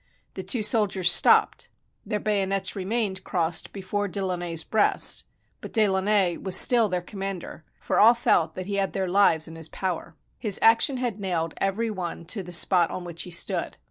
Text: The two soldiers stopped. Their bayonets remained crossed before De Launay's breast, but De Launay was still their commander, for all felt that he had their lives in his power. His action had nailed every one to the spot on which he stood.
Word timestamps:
The 0.33 0.41
two 0.41 0.63
soldiers 0.63 1.11
stopped. 1.11 1.69
Their 2.07 2.19
bayonets 2.19 2.75
remained 2.75 3.23
crossed 3.23 3.71
before 3.71 4.07
De 4.07 4.19
Launay's 4.25 4.63
breast, 4.63 5.25
but 5.61 5.73
De 5.73 5.87
Launay 5.87 6.37
was 6.37 6.55
still 6.57 6.89
their 6.89 7.03
commander, 7.03 7.63
for 7.79 7.99
all 7.99 8.15
felt 8.15 8.55
that 8.55 8.65
he 8.65 8.77
had 8.77 8.93
their 8.93 9.07
lives 9.07 9.47
in 9.47 9.55
his 9.55 9.69
power. 9.69 10.15
His 10.39 10.57
action 10.59 10.97
had 10.97 11.19
nailed 11.19 11.53
every 11.57 11.91
one 11.91 12.25
to 12.33 12.41
the 12.41 12.51
spot 12.51 12.89
on 12.89 13.03
which 13.03 13.21
he 13.21 13.29
stood. 13.29 13.77